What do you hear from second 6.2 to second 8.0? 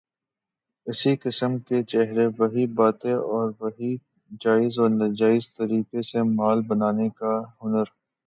مال بنانے کا ہنر۔